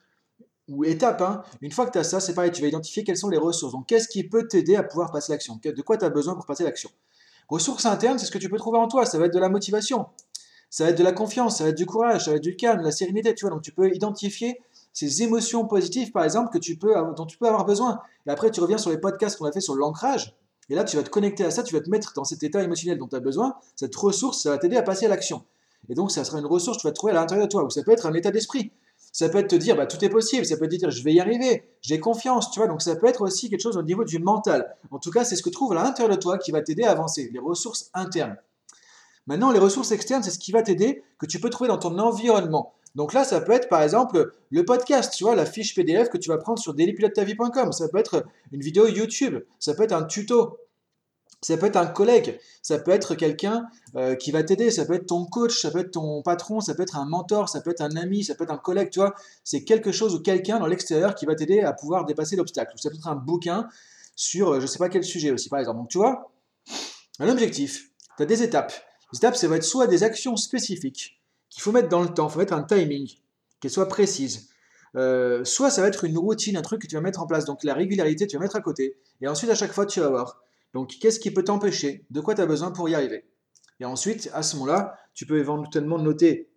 ou 0.68 0.84
étape, 0.84 1.20
hein, 1.20 1.42
une 1.60 1.72
fois 1.72 1.86
que 1.86 1.92
tu 1.92 1.98
as 1.98 2.04
ça, 2.04 2.20
c'est 2.20 2.34
pareil, 2.34 2.50
tu 2.50 2.62
vas 2.62 2.68
identifier 2.68 3.04
quelles 3.04 3.16
sont 3.16 3.28
les 3.28 3.38
ressources. 3.38 3.72
Donc 3.72 3.86
qu'est-ce 3.86 4.08
qui 4.08 4.24
peut 4.24 4.48
t'aider 4.48 4.76
à 4.76 4.82
pouvoir 4.82 5.10
passer 5.10 5.32
l'action? 5.32 5.60
De 5.62 5.82
quoi 5.82 5.98
tu 5.98 6.04
as 6.04 6.10
besoin 6.10 6.34
pour 6.34 6.46
passer 6.46 6.64
l'action? 6.64 6.90
Ressources 7.48 7.86
internes, 7.86 8.18
c'est 8.18 8.26
ce 8.26 8.30
que 8.30 8.38
tu 8.38 8.48
peux 8.48 8.58
trouver 8.58 8.78
en 8.78 8.88
toi, 8.88 9.06
ça 9.06 9.18
va 9.18 9.26
être 9.26 9.34
de 9.34 9.38
la 9.38 9.48
motivation, 9.48 10.06
ça 10.70 10.84
va 10.84 10.90
être 10.90 10.98
de 10.98 11.04
la 11.04 11.12
confiance, 11.12 11.58
ça 11.58 11.64
va 11.64 11.70
être 11.70 11.76
du 11.76 11.86
courage, 11.86 12.24
ça 12.26 12.30
va 12.30 12.36
être 12.36 12.42
du 12.42 12.56
calme, 12.56 12.82
la 12.82 12.90
sérénité, 12.90 13.34
tu 13.34 13.44
vois. 13.44 13.54
Donc 13.54 13.62
tu 13.62 13.72
peux 13.72 13.94
identifier 13.94 14.60
ces 14.92 15.22
émotions 15.22 15.66
positives, 15.66 16.10
par 16.10 16.24
exemple, 16.24 16.50
que 16.52 16.58
tu 16.58 16.76
peux, 16.76 16.94
dont 17.16 17.26
tu 17.26 17.38
peux 17.38 17.46
avoir 17.46 17.64
besoin. 17.64 18.00
Et 18.26 18.30
après, 18.30 18.50
tu 18.50 18.60
reviens 18.60 18.78
sur 18.78 18.90
les 18.90 18.98
podcasts 18.98 19.38
qu'on 19.38 19.44
a 19.44 19.52
fait 19.52 19.60
sur 19.60 19.76
l'ancrage. 19.76 20.36
Et 20.70 20.74
là, 20.74 20.84
tu 20.84 20.96
vas 20.96 21.02
te 21.02 21.08
connecter 21.08 21.44
à 21.44 21.50
ça, 21.50 21.62
tu 21.62 21.74
vas 21.74 21.80
te 21.80 21.88
mettre 21.88 22.12
dans 22.14 22.24
cet 22.24 22.42
état 22.42 22.62
émotionnel 22.62 22.98
dont 22.98 23.08
tu 23.08 23.16
as 23.16 23.20
besoin. 23.20 23.54
Cette 23.74 23.94
ressource, 23.96 24.42
ça 24.42 24.50
va 24.50 24.58
t'aider 24.58 24.76
à 24.76 24.82
passer 24.82 25.06
à 25.06 25.08
l'action. 25.08 25.44
Et 25.88 25.94
donc, 25.94 26.10
ça 26.10 26.24
sera 26.24 26.38
une 26.40 26.46
ressource 26.46 26.78
que 26.78 26.82
tu 26.82 26.88
vas 26.88 26.92
trouver 26.92 27.12
à 27.12 27.16
l'intérieur 27.16 27.46
de 27.46 27.50
toi. 27.50 27.64
Ou 27.64 27.70
ça 27.70 27.82
peut 27.82 27.92
être 27.92 28.06
un 28.06 28.12
état 28.12 28.30
d'esprit. 28.30 28.72
Ça 29.12 29.28
peut 29.28 29.38
être 29.38 29.48
te 29.48 29.56
dire, 29.56 29.76
bah, 29.76 29.86
tout 29.86 30.04
est 30.04 30.10
possible. 30.10 30.44
Ça 30.44 30.56
peut 30.56 30.68
te 30.68 30.74
dire, 30.74 30.90
je 30.90 31.02
vais 31.02 31.14
y 31.14 31.20
arriver. 31.20 31.64
J'ai 31.80 32.00
confiance, 32.00 32.50
tu 32.50 32.60
vois. 32.60 32.68
Donc, 32.68 32.82
ça 32.82 32.96
peut 32.96 33.06
être 33.06 33.22
aussi 33.22 33.48
quelque 33.48 33.62
chose 33.62 33.76
au 33.76 33.82
niveau 33.82 34.04
du 34.04 34.18
mental. 34.18 34.76
En 34.90 34.98
tout 34.98 35.10
cas, 35.10 35.24
c'est 35.24 35.36
ce 35.36 35.42
que 35.42 35.48
tu 35.48 35.54
trouves 35.54 35.72
à 35.72 35.82
l'intérieur 35.82 36.14
de 36.14 36.20
toi 36.20 36.36
qui 36.36 36.50
va 36.50 36.60
t'aider 36.60 36.84
à 36.84 36.90
avancer. 36.90 37.30
Les 37.32 37.38
ressources 37.38 37.90
internes. 37.94 38.36
Maintenant, 39.28 39.52
les 39.52 39.58
ressources 39.58 39.92
externes, 39.92 40.22
c'est 40.22 40.30
ce 40.30 40.38
qui 40.38 40.52
va 40.52 40.62
t'aider, 40.62 41.04
que 41.18 41.26
tu 41.26 41.38
peux 41.38 41.50
trouver 41.50 41.68
dans 41.68 41.76
ton 41.76 41.98
environnement. 41.98 42.72
Donc 42.94 43.12
là, 43.12 43.24
ça 43.24 43.42
peut 43.42 43.52
être 43.52 43.68
par 43.68 43.82
exemple 43.82 44.32
le 44.50 44.64
podcast, 44.64 45.12
tu 45.14 45.24
vois, 45.24 45.36
la 45.36 45.44
fiche 45.44 45.74
PDF 45.74 46.08
que 46.08 46.16
tu 46.16 46.30
vas 46.30 46.38
prendre 46.38 46.58
sur 46.58 46.72
dailypilotetavie.com. 46.72 47.72
Ça 47.72 47.88
peut 47.88 47.98
être 47.98 48.24
une 48.52 48.62
vidéo 48.62 48.88
YouTube, 48.88 49.36
ça 49.58 49.74
peut 49.74 49.82
être 49.82 49.92
un 49.92 50.04
tuto, 50.04 50.56
ça 51.42 51.58
peut 51.58 51.66
être 51.66 51.76
un 51.76 51.86
collègue, 51.86 52.40
ça 52.62 52.78
peut 52.78 52.90
être 52.90 53.14
quelqu'un 53.14 53.66
euh, 53.96 54.14
qui 54.14 54.30
va 54.30 54.42
t'aider, 54.42 54.70
ça 54.70 54.86
peut 54.86 54.94
être 54.94 55.06
ton 55.06 55.26
coach, 55.26 55.60
ça 55.60 55.70
peut 55.70 55.80
être 55.80 55.90
ton 55.90 56.22
patron, 56.22 56.60
ça 56.60 56.74
peut 56.74 56.82
être 56.82 56.96
un 56.96 57.04
mentor, 57.04 57.50
ça 57.50 57.60
peut 57.60 57.70
être 57.70 57.82
un 57.82 57.96
ami, 57.96 58.24
ça 58.24 58.34
peut 58.34 58.44
être 58.44 58.50
un 58.50 58.56
collègue, 58.56 58.88
tu 58.88 58.98
vois. 58.98 59.14
C'est 59.44 59.62
quelque 59.62 59.92
chose 59.92 60.14
ou 60.14 60.22
quelqu'un 60.22 60.58
dans 60.58 60.66
l'extérieur 60.66 61.14
qui 61.14 61.26
va 61.26 61.34
t'aider 61.34 61.60
à 61.60 61.74
pouvoir 61.74 62.06
dépasser 62.06 62.34
l'obstacle. 62.34 62.72
Ça 62.76 62.88
peut 62.88 62.96
être 62.96 63.08
un 63.08 63.16
bouquin 63.16 63.68
sur 64.16 64.52
euh, 64.52 64.56
je 64.56 64.62
ne 64.62 64.66
sais 64.66 64.78
pas 64.78 64.88
quel 64.88 65.04
sujet 65.04 65.30
aussi, 65.30 65.50
par 65.50 65.58
exemple. 65.58 65.80
Donc 65.80 65.90
tu 65.90 65.98
vois, 65.98 66.32
un 67.18 67.28
objectif, 67.28 67.90
tu 68.16 68.22
as 68.22 68.26
des 68.26 68.42
étapes. 68.42 68.72
Les 69.12 69.18
étapes, 69.18 69.36
ça 69.36 69.48
va 69.48 69.56
être 69.56 69.64
soit 69.64 69.86
des 69.86 70.02
actions 70.02 70.36
spécifiques 70.36 71.20
qu'il 71.50 71.62
faut 71.62 71.72
mettre 71.72 71.88
dans 71.88 72.02
le 72.02 72.08
temps, 72.08 72.28
il 72.28 72.32
faut 72.32 72.38
mettre 72.38 72.52
un 72.52 72.62
timing, 72.62 73.08
qu'elles 73.60 73.70
soient 73.70 73.88
précises. 73.88 74.48
Euh, 74.96 75.44
soit 75.44 75.70
ça 75.70 75.82
va 75.82 75.88
être 75.88 76.04
une 76.04 76.18
routine, 76.18 76.56
un 76.56 76.62
truc 76.62 76.82
que 76.82 76.86
tu 76.86 76.94
vas 76.94 77.00
mettre 77.00 77.20
en 77.20 77.26
place. 77.26 77.44
Donc 77.44 77.64
la 77.64 77.74
régularité, 77.74 78.26
tu 78.26 78.36
vas 78.36 78.42
mettre 78.42 78.56
à 78.56 78.60
côté. 78.60 78.98
Et 79.20 79.28
ensuite, 79.28 79.50
à 79.50 79.54
chaque 79.54 79.72
fois, 79.72 79.86
tu 79.86 80.00
vas 80.00 80.08
voir. 80.08 80.42
Donc 80.74 80.96
qu'est-ce 81.00 81.20
qui 81.20 81.30
peut 81.30 81.44
t'empêcher? 81.44 82.04
De 82.10 82.20
quoi 82.20 82.34
tu 82.34 82.40
as 82.40 82.46
besoin 82.46 82.70
pour 82.70 82.88
y 82.88 82.94
arriver? 82.94 83.24
Et 83.80 83.84
ensuite, 83.84 84.30
à 84.32 84.42
ce 84.42 84.56
moment-là, 84.56 84.98
tu 85.14 85.26
peux 85.26 85.38
éventuellement 85.38 85.98
noter 85.98 86.50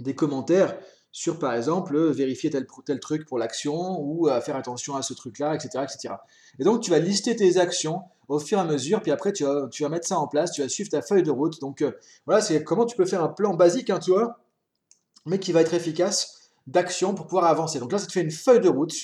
des 0.00 0.14
commentaires 0.14 0.76
sur, 1.16 1.38
par 1.38 1.54
exemple, 1.54 1.96
vérifier 2.10 2.50
tel, 2.50 2.98
truc 2.98 3.24
pour 3.24 3.38
l'action 3.38 4.00
ou 4.00 4.26
à 4.26 4.40
faire 4.40 4.56
attention 4.56 4.96
à 4.96 5.02
ce 5.02 5.14
truc-là, 5.14 5.54
etc., 5.54 5.84
etc. 5.84 6.14
Et 6.58 6.64
donc, 6.64 6.82
tu 6.82 6.90
vas 6.90 6.98
lister 6.98 7.36
tes 7.36 7.56
actions 7.56 8.02
au 8.26 8.40
fur 8.40 8.58
et 8.58 8.60
à 8.60 8.64
mesure, 8.64 9.00
puis 9.00 9.12
après, 9.12 9.32
tu 9.32 9.44
vas, 9.44 9.68
tu 9.70 9.84
vas 9.84 9.88
mettre 9.88 10.08
ça 10.08 10.18
en 10.18 10.26
place, 10.26 10.50
tu 10.50 10.60
vas 10.60 10.68
suivre 10.68 10.90
ta 10.90 11.02
feuille 11.02 11.22
de 11.22 11.30
route. 11.30 11.60
Donc, 11.60 11.82
euh, 11.82 11.92
voilà, 12.26 12.40
c'est 12.42 12.64
comment 12.64 12.84
tu 12.84 12.96
peux 12.96 13.04
faire 13.04 13.22
un 13.22 13.28
plan 13.28 13.54
basique, 13.54 13.90
hein, 13.90 14.00
tu 14.00 14.10
vois, 14.10 14.40
mais 15.24 15.38
qui 15.38 15.52
va 15.52 15.60
être 15.60 15.72
efficace 15.72 16.50
d'action 16.66 17.14
pour 17.14 17.26
pouvoir 17.26 17.44
avancer. 17.44 17.78
Donc 17.78 17.92
là, 17.92 17.98
ça 17.98 18.06
te 18.06 18.12
fait 18.12 18.22
une 18.22 18.32
feuille 18.32 18.60
de 18.60 18.68
route 18.68 18.94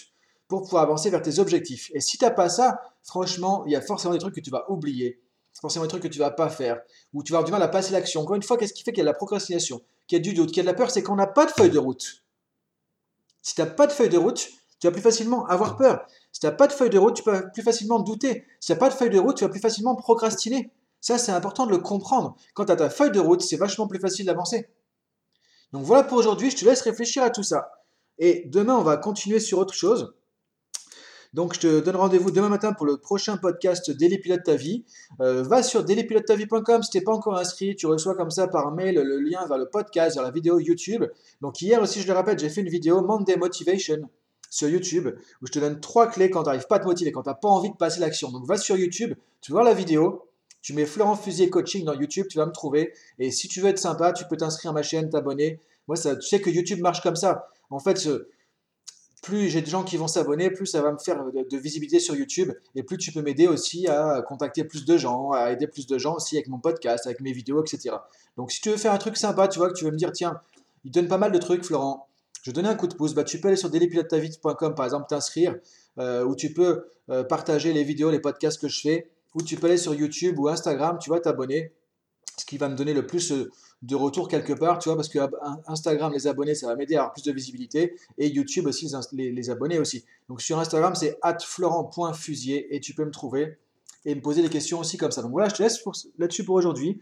pour 0.48 0.64
pouvoir 0.64 0.82
avancer 0.82 1.10
vers 1.10 1.22
tes 1.22 1.38
objectifs. 1.38 1.92
Et 1.94 2.00
si 2.00 2.18
tu 2.18 2.24
n'as 2.24 2.32
pas 2.32 2.48
ça, 2.48 2.80
franchement, 3.04 3.62
il 3.66 3.72
y 3.72 3.76
a 3.76 3.80
forcément 3.80 4.14
des 4.14 4.20
trucs 4.20 4.34
que 4.34 4.40
tu 4.40 4.50
vas 4.50 4.68
oublier. 4.68 5.20
forcément 5.60 5.84
des 5.84 5.90
trucs 5.90 6.02
que 6.02 6.08
tu 6.08 6.18
vas 6.18 6.32
pas 6.32 6.48
faire, 6.48 6.80
ou 7.12 7.22
tu 7.22 7.30
vas 7.30 7.38
avoir 7.38 7.46
du 7.46 7.52
mal 7.52 7.62
à 7.62 7.68
passer 7.68 7.92
l'action. 7.92 8.22
Encore 8.22 8.34
une 8.34 8.42
fois, 8.42 8.56
qu'est-ce 8.56 8.72
qui 8.72 8.82
fait 8.82 8.90
qu'il 8.90 8.98
y 8.98 9.02
a 9.02 9.04
de 9.04 9.10
la 9.10 9.14
procrastination, 9.14 9.80
qu'il 10.10 10.18
y 10.18 10.20
a 10.20 10.22
du 10.22 10.34
doute, 10.34 10.50
qu'il 10.50 10.58
a 10.58 10.62
de 10.64 10.66
la 10.66 10.74
peur 10.74 10.90
C'est 10.90 11.04
qu'on 11.04 11.14
n'a 11.14 11.28
pas 11.28 11.46
de 11.46 11.52
feuille 11.52 11.70
de 11.70 11.78
route. 11.78 12.24
Si 13.42 13.54
tu 13.54 13.60
n'as 13.60 13.68
pas 13.68 13.86
de 13.86 13.92
feuille 13.92 14.08
de 14.08 14.18
route, 14.18 14.50
tu 14.80 14.88
vas 14.88 14.90
plus 14.90 15.00
facilement 15.00 15.46
avoir 15.46 15.76
peur. 15.76 16.04
Si 16.32 16.40
tu 16.40 16.46
n'as 16.46 16.52
pas 16.52 16.66
de 16.66 16.72
feuille 16.72 16.90
de 16.90 16.98
route, 16.98 17.14
tu 17.14 17.22
peux 17.22 17.48
plus 17.52 17.62
facilement 17.62 18.00
douter. 18.00 18.44
Si 18.58 18.66
tu 18.66 18.72
n'as 18.72 18.78
pas 18.78 18.88
de 18.88 18.94
feuille 18.94 19.10
de 19.10 19.20
route, 19.20 19.36
tu 19.36 19.44
vas 19.44 19.50
plus 19.50 19.60
facilement 19.60 19.94
procrastiner. 19.94 20.72
Ça, 21.00 21.16
c'est 21.16 21.30
important 21.30 21.64
de 21.64 21.70
le 21.70 21.78
comprendre. 21.78 22.34
Quand 22.54 22.64
tu 22.64 22.72
as 22.72 22.76
ta 22.76 22.90
feuille 22.90 23.12
de 23.12 23.20
route, 23.20 23.40
c'est 23.40 23.56
vachement 23.56 23.86
plus 23.86 24.00
facile 24.00 24.26
d'avancer. 24.26 24.68
Donc 25.72 25.84
voilà 25.84 26.02
pour 26.02 26.18
aujourd'hui, 26.18 26.50
je 26.50 26.56
te 26.56 26.64
laisse 26.64 26.82
réfléchir 26.82 27.22
à 27.22 27.30
tout 27.30 27.44
ça. 27.44 27.70
Et 28.18 28.42
demain, 28.46 28.74
on 28.74 28.82
va 28.82 28.96
continuer 28.96 29.38
sur 29.38 29.58
autre 29.58 29.74
chose. 29.74 30.12
Donc, 31.32 31.54
je 31.54 31.60
te 31.60 31.80
donne 31.80 31.94
rendez-vous 31.94 32.32
demain 32.32 32.48
matin 32.48 32.72
pour 32.72 32.86
le 32.86 32.96
prochain 32.96 33.36
podcast 33.36 33.90
Daily 33.90 34.18
Pilote 34.18 34.42
ta 34.42 34.56
vie. 34.56 34.84
Euh, 35.20 35.44
va 35.44 35.62
sur 35.62 35.84
dailypilotetavie.com 35.84 36.82
si 36.82 36.90
tu 36.90 36.98
n'es 36.98 37.04
pas 37.04 37.12
encore 37.12 37.38
inscrit. 37.38 37.76
Tu 37.76 37.86
reçois 37.86 38.16
comme 38.16 38.30
ça 38.30 38.48
par 38.48 38.72
mail 38.72 38.96
le 38.96 39.20
lien 39.20 39.46
vers 39.46 39.58
le 39.58 39.66
podcast, 39.66 40.16
vers 40.16 40.24
la 40.24 40.32
vidéo 40.32 40.58
YouTube. 40.58 41.04
Donc, 41.40 41.62
hier 41.62 41.80
aussi, 41.80 42.00
je 42.00 42.08
le 42.08 42.14
répète, 42.14 42.40
j'ai 42.40 42.48
fait 42.48 42.62
une 42.62 42.68
vidéo 42.68 43.02
Monday 43.02 43.36
Motivation 43.36 44.08
sur 44.50 44.68
YouTube 44.68 45.08
où 45.40 45.46
je 45.46 45.52
te 45.52 45.60
donne 45.60 45.78
trois 45.78 46.08
clés 46.08 46.30
quand 46.30 46.42
tu 46.42 46.46
n'arrives 46.46 46.66
pas 46.66 46.76
à 46.76 46.80
te 46.80 46.86
motiver, 46.86 47.12
quand 47.12 47.22
tu 47.22 47.28
n'as 47.28 47.34
pas 47.34 47.48
envie 47.48 47.70
de 47.70 47.76
passer 47.76 48.00
l'action. 48.00 48.32
Donc, 48.32 48.44
va 48.46 48.56
sur 48.56 48.76
YouTube, 48.76 49.14
tu 49.40 49.52
vois 49.52 49.62
la 49.62 49.74
vidéo. 49.74 50.26
Tu 50.62 50.74
mets 50.74 50.84
Florent 50.84 51.16
Fusier 51.16 51.48
Coaching 51.48 51.84
dans 51.84 51.94
YouTube, 51.94 52.26
tu 52.28 52.38
vas 52.38 52.44
me 52.44 52.52
trouver. 52.52 52.92
Et 53.18 53.30
si 53.30 53.46
tu 53.46 53.60
veux 53.60 53.68
être 53.68 53.78
sympa, 53.78 54.12
tu 54.12 54.24
peux 54.28 54.36
t'inscrire 54.36 54.72
à 54.72 54.74
ma 54.74 54.82
chaîne, 54.82 55.08
t'abonner. 55.08 55.60
Moi, 55.86 55.96
ça, 55.96 56.16
tu 56.16 56.26
sais 56.26 56.40
que 56.40 56.50
YouTube 56.50 56.80
marche 56.80 57.02
comme 57.02 57.16
ça. 57.16 57.48
En 57.70 57.78
fait, 57.78 57.96
plus 59.22 59.48
j'ai 59.48 59.60
de 59.60 59.66
gens 59.66 59.84
qui 59.84 59.96
vont 59.96 60.08
s'abonner, 60.08 60.50
plus 60.50 60.66
ça 60.66 60.82
va 60.82 60.92
me 60.92 60.98
faire 60.98 61.22
de, 61.24 61.56
visibilité 61.56 62.00
sur 62.00 62.14
YouTube 62.14 62.52
et 62.74 62.82
plus 62.82 62.96
tu 62.96 63.12
peux 63.12 63.22
m'aider 63.22 63.46
aussi 63.46 63.86
à 63.86 64.22
contacter 64.26 64.64
plus 64.64 64.84
de 64.84 64.96
gens, 64.96 65.32
à 65.32 65.52
aider 65.52 65.66
plus 65.66 65.86
de 65.86 65.98
gens 65.98 66.16
aussi 66.16 66.36
avec 66.36 66.48
mon 66.48 66.58
podcast, 66.58 67.06
avec 67.06 67.20
mes 67.20 67.32
vidéos, 67.32 67.62
etc. 67.62 67.96
Donc 68.36 68.50
si 68.52 68.60
tu 68.60 68.70
veux 68.70 68.76
faire 68.76 68.92
un 68.92 68.98
truc 68.98 69.16
sympa, 69.16 69.48
tu 69.48 69.58
vois, 69.58 69.68
que 69.68 69.74
tu 69.74 69.84
veux 69.84 69.90
me 69.90 69.96
dire, 69.96 70.12
tiens, 70.12 70.40
il 70.84 70.90
donne 70.90 71.08
pas 71.08 71.18
mal 71.18 71.32
de 71.32 71.38
trucs, 71.38 71.64
Florent, 71.64 72.08
je 72.42 72.50
vais 72.50 72.54
donner 72.54 72.68
un 72.68 72.74
coup 72.74 72.86
de 72.86 72.94
pouce, 72.94 73.14
bah, 73.14 73.24
tu 73.24 73.40
peux 73.40 73.48
aller 73.48 73.56
sur 73.56 73.70
dailypilotetavite.com 73.70 74.74
par 74.74 74.84
exemple, 74.84 75.06
t'inscrire, 75.08 75.56
euh, 75.98 76.24
où 76.24 76.34
tu 76.34 76.52
peux 76.54 76.86
euh, 77.10 77.22
partager 77.22 77.72
les 77.72 77.84
vidéos, 77.84 78.10
les 78.10 78.20
podcasts 78.20 78.60
que 78.60 78.68
je 78.68 78.80
fais, 78.80 79.10
ou 79.34 79.42
tu 79.42 79.56
peux 79.56 79.66
aller 79.66 79.76
sur 79.76 79.94
YouTube 79.94 80.38
ou 80.38 80.48
Instagram, 80.48 80.98
tu 81.00 81.10
vois, 81.10 81.20
t'abonner, 81.20 81.72
ce 82.40 82.46
qui 82.46 82.58
va 82.58 82.68
me 82.68 82.74
donner 82.74 82.94
le 82.94 83.06
plus... 83.06 83.32
Euh, 83.32 83.50
de 83.82 83.96
retour 83.96 84.28
quelque 84.28 84.52
part, 84.52 84.78
tu 84.78 84.88
vois, 84.88 84.96
parce 84.96 85.08
que 85.08 85.18
Instagram, 85.66 86.12
les 86.12 86.26
abonnés, 86.26 86.54
ça 86.54 86.66
va 86.66 86.76
m'aider 86.76 86.96
à 86.96 87.00
avoir 87.00 87.12
plus 87.12 87.22
de 87.22 87.32
visibilité, 87.32 87.96
et 88.18 88.28
YouTube 88.28 88.66
aussi, 88.66 88.90
les, 89.12 89.50
abonnés 89.50 89.78
aussi. 89.78 90.04
Donc 90.28 90.42
sur 90.42 90.58
Instagram, 90.58 90.94
c'est 90.94 91.18
florent.fusier, 91.42 92.74
et 92.74 92.80
tu 92.80 92.94
peux 92.94 93.04
me 93.04 93.10
trouver 93.10 93.58
et 94.04 94.14
me 94.14 94.20
poser 94.20 94.42
des 94.42 94.48
questions 94.48 94.80
aussi 94.80 94.96
comme 94.96 95.10
ça. 95.10 95.22
Donc 95.22 95.32
voilà, 95.32 95.48
je 95.48 95.54
te 95.54 95.62
laisse 95.62 95.82
là-dessus 96.18 96.44
pour 96.44 96.56
aujourd'hui. 96.56 97.00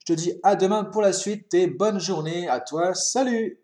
Je 0.00 0.12
te 0.12 0.12
dis 0.12 0.34
à 0.42 0.56
demain 0.56 0.84
pour 0.84 1.02
la 1.02 1.12
suite, 1.12 1.52
et 1.54 1.66
bonne 1.66 1.98
journée 1.98 2.48
à 2.48 2.60
toi, 2.60 2.94
salut 2.94 3.58